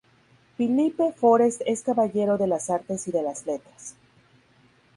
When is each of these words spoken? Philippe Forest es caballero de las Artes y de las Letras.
Philippe 0.57 1.11
Forest 1.13 1.61
es 1.67 1.83
caballero 1.83 2.39
de 2.39 2.47
las 2.47 2.71
Artes 2.71 3.07
y 3.07 3.11
de 3.11 3.21
las 3.21 3.45
Letras. 3.45 3.93